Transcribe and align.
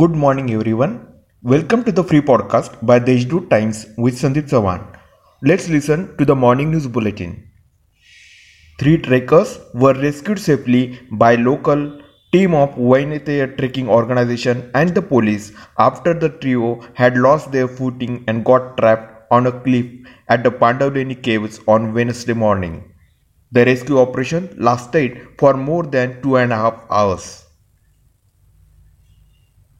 Good 0.00 0.12
morning, 0.20 0.50
everyone. 0.50 0.92
Welcome 1.42 1.84
to 1.84 1.92
the 1.92 2.02
free 2.02 2.20
podcast 2.28 2.78
by 2.90 2.98
Deshdoot 2.98 3.50
Times 3.50 3.86
with 3.98 4.14
Sandeep 4.20 4.48
Sawan. 4.52 4.80
Let's 5.42 5.68
listen 5.68 6.16
to 6.16 6.24
the 6.24 6.34
morning 6.34 6.70
news 6.70 6.86
bulletin. 6.86 7.34
Three 8.80 8.96
trekkers 8.96 9.60
were 9.74 9.92
rescued 9.92 10.38
safely 10.38 10.98
by 11.12 11.34
local 11.34 12.00
team 12.32 12.54
of 12.54 12.74
Vainateya 12.76 13.58
trekking 13.58 13.90
organization 13.90 14.70
and 14.74 14.94
the 14.94 15.02
police 15.02 15.52
after 15.78 16.14
the 16.14 16.30
trio 16.30 16.80
had 16.94 17.18
lost 17.18 17.52
their 17.52 17.68
footing 17.68 18.24
and 18.26 18.42
got 18.42 18.76
trapped 18.78 19.30
on 19.30 19.46
a 19.46 19.52
cliff 19.52 19.86
at 20.28 20.42
the 20.42 20.50
Pandavleni 20.50 21.22
caves 21.22 21.60
on 21.68 21.92
Wednesday 21.92 22.32
morning. 22.32 22.82
The 23.52 23.66
rescue 23.66 23.98
operation 23.98 24.52
lasted 24.56 25.28
for 25.38 25.54
more 25.54 25.84
than 25.84 26.22
two 26.22 26.38
and 26.38 26.54
a 26.54 26.56
half 26.56 26.84
hours 26.90 27.43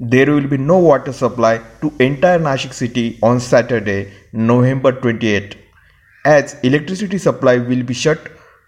there 0.00 0.32
will 0.32 0.46
be 0.46 0.56
no 0.56 0.78
water 0.78 1.12
supply 1.12 1.58
to 1.82 1.92
entire 2.00 2.38
Nashik 2.38 2.72
city 2.72 3.18
on 3.22 3.38
Saturday, 3.38 4.10
November 4.32 4.92
28, 4.92 5.58
as 6.24 6.56
electricity 6.62 7.18
supply 7.18 7.58
will 7.58 7.82
be 7.82 7.92
shut 7.92 8.18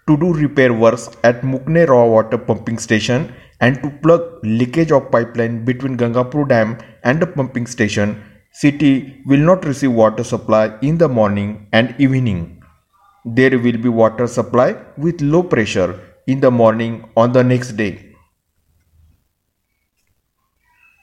to 0.07 0.15
do 0.15 0.31
repair 0.31 0.71
works 0.71 1.09
at 1.23 1.41
Mukne 1.41 1.87
raw 1.87 2.05
water 2.05 2.37
pumping 2.37 2.77
station 2.77 3.33
and 3.61 3.81
to 3.81 3.89
plug 3.89 4.21
leakage 4.43 4.91
of 4.91 5.09
pipeline 5.09 5.65
between 5.65 5.97
Gangapur 5.97 6.47
dam 6.47 6.77
and 7.03 7.19
the 7.19 7.25
pumping 7.25 7.65
station. 7.65 8.23
City 8.51 9.19
will 9.25 9.39
not 9.39 9.65
receive 9.65 9.91
water 9.91 10.23
supply 10.23 10.77
in 10.83 10.99
the 10.99 11.09
morning 11.09 11.67
and 11.73 11.95
evening. 11.97 12.61
There 13.25 13.57
will 13.57 13.79
be 13.79 13.89
water 13.89 14.27
supply 14.27 14.75
with 14.97 15.19
low 15.21 15.41
pressure 15.41 15.99
in 16.27 16.41
the 16.41 16.51
morning 16.51 17.09
on 17.17 17.31
the 17.31 17.43
next 17.43 17.71
day. 17.71 18.12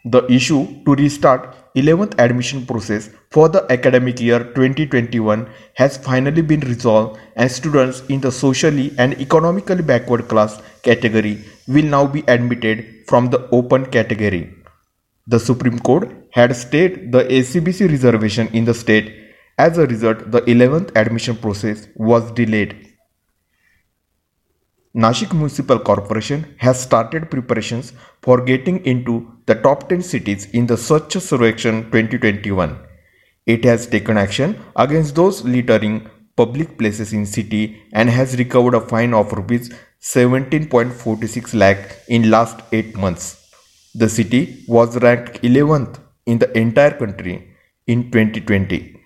The 0.04 0.26
issue 0.32 0.82
to 0.84 0.94
restart 0.94 1.54
11th 1.76 2.18
admission 2.18 2.64
process 2.64 3.10
for 3.30 3.50
the 3.50 3.70
academic 3.70 4.18
year 4.18 4.38
2021 4.38 5.46
has 5.74 5.98
finally 5.98 6.40
been 6.40 6.60
resolved 6.60 7.20
and 7.36 7.52
students 7.52 8.00
in 8.08 8.22
the 8.22 8.32
socially 8.32 8.94
and 8.96 9.20
economically 9.20 9.82
backward 9.82 10.26
class 10.26 10.62
category 10.82 11.44
will 11.68 11.84
now 11.84 12.06
be 12.06 12.24
admitted 12.28 13.04
from 13.08 13.28
the 13.28 13.46
open 13.50 13.84
category. 13.84 14.54
The 15.26 15.38
Supreme 15.38 15.78
Court 15.78 16.10
had 16.32 16.56
stayed 16.56 17.12
the 17.12 17.24
SEBC 17.24 17.90
reservation 17.90 18.48
in 18.54 18.64
the 18.64 18.72
state. 18.72 19.14
As 19.58 19.76
a 19.76 19.86
result, 19.86 20.30
the 20.30 20.40
11th 20.42 20.96
admission 20.96 21.36
process 21.36 21.88
was 21.94 22.32
delayed. 22.32 22.89
Nashik 24.92 25.32
Municipal 25.32 25.78
Corporation 25.78 26.52
has 26.56 26.80
started 26.82 27.30
preparations 27.30 27.92
for 28.22 28.40
getting 28.40 28.84
into 28.84 29.30
the 29.46 29.54
top 29.54 29.88
10 29.88 30.02
cities 30.02 30.46
in 30.46 30.66
the 30.66 30.74
Swachh 30.74 31.14
Survekshan 31.26 31.84
2021. 31.92 32.76
It 33.46 33.64
has 33.64 33.86
taken 33.86 34.18
action 34.18 34.60
against 34.74 35.14
those 35.14 35.44
littering 35.44 36.10
public 36.34 36.76
places 36.76 37.12
in 37.12 37.24
city 37.24 37.80
and 37.92 38.10
has 38.10 38.36
recovered 38.36 38.74
a 38.74 38.80
fine 38.80 39.14
of 39.14 39.32
rupees 39.32 39.72
17.46 40.00 41.54
lakh 41.54 41.98
in 42.08 42.28
last 42.28 42.60
8 42.72 42.96
months. 42.96 43.48
The 43.94 44.08
city 44.08 44.64
was 44.66 45.00
ranked 45.00 45.40
11th 45.42 46.00
in 46.26 46.40
the 46.40 46.50
entire 46.58 46.98
country 46.98 47.48
in 47.86 48.10
2020. 48.10 49.00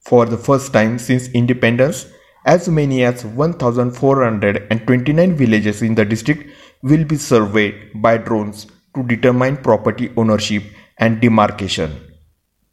For 0.00 0.24
the 0.24 0.38
first 0.38 0.72
time 0.72 0.98
since 0.98 1.28
independence, 1.28 2.06
as 2.44 2.68
many 2.68 3.04
as 3.04 3.24
1,429 3.24 5.34
villages 5.34 5.80
in 5.82 5.94
the 5.94 6.04
district 6.04 6.50
will 6.82 7.04
be 7.04 7.16
surveyed 7.16 8.02
by 8.02 8.18
drones 8.18 8.66
to 8.94 9.02
determine 9.02 9.56
property 9.56 10.12
ownership 10.16 10.62
and 10.98 11.20
demarcation. 11.20 11.98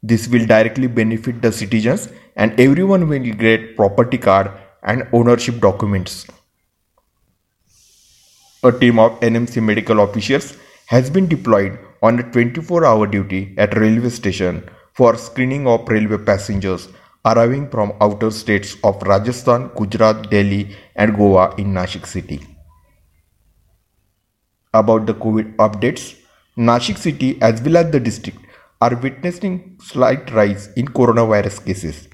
This 0.02 0.28
will 0.28 0.46
directly 0.46 0.88
benefit 0.88 1.40
the 1.40 1.52
citizens 1.52 2.10
and 2.36 2.60
everyone 2.60 3.08
will 3.08 3.20
get 3.20 3.76
property 3.76 4.18
card 4.18 4.50
and 4.82 5.08
ownership 5.12 5.60
documents. 5.60 6.26
A 8.64 8.72
team 8.72 8.98
of 8.98 9.20
NMC 9.20 9.62
medical 9.62 10.00
officers 10.00 10.56
has 10.86 11.08
been 11.08 11.28
deployed 11.28 11.78
on 12.02 12.18
a 12.18 12.24
24 12.30 12.84
hour 12.84 13.06
duty 13.06 13.54
at 13.56 13.76
railway 13.76 14.10
station 14.10 14.68
for 14.92 15.16
screening 15.16 15.66
of 15.66 15.88
railway 15.88 16.18
passengers 16.18 16.88
arriving 17.24 17.70
from 17.70 17.92
outer 18.00 18.30
states 18.30 18.76
of 18.82 19.00
Rajasthan, 19.02 19.70
Gujarat, 19.76 20.30
Delhi, 20.30 20.76
and 20.96 21.16
Goa 21.16 21.54
in 21.56 21.72
Nashik 21.72 22.06
city. 22.06 22.40
About 24.74 25.06
the 25.06 25.14
COVID 25.14 25.56
updates, 25.56 26.16
Nashik 26.56 26.98
city 26.98 27.40
as 27.40 27.62
well 27.62 27.76
as 27.76 27.92
the 27.92 28.00
district 28.00 28.38
are 28.80 28.96
witnessing 28.96 29.78
slight 29.80 30.30
rise 30.32 30.68
in 30.76 30.86
coronavirus 30.86 31.64
cases. 31.64 32.08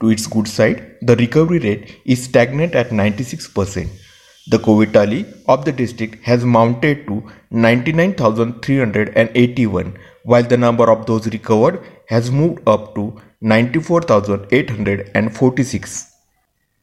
To 0.00 0.10
its 0.10 0.26
good 0.26 0.46
side, 0.46 0.98
the 1.02 1.16
recovery 1.16 1.58
rate 1.58 2.00
is 2.04 2.24
stagnant 2.24 2.74
at 2.74 2.90
96%. 2.90 3.88
The 4.48 4.58
COVID 4.58 4.92
tally 4.92 5.26
of 5.48 5.64
the 5.64 5.72
district 5.72 6.22
has 6.24 6.44
mounted 6.44 7.08
to 7.08 7.24
99,381 7.50 9.98
while 10.22 10.44
the 10.44 10.56
number 10.56 10.88
of 10.88 11.06
those 11.06 11.26
recovered 11.26 11.82
has 12.08 12.30
moved 12.30 12.60
up 12.68 12.94
to 12.94 13.20
94,846. 13.40 16.12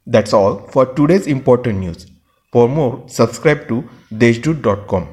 That's 0.05 0.33
all 0.33 0.67
for 0.67 0.85
today's 0.85 1.27
important 1.27 1.79
news. 1.79 2.07
For 2.51 2.67
more, 2.69 3.03
subscribe 3.07 3.67
to 3.69 3.89
deshdoot.com. 4.13 5.07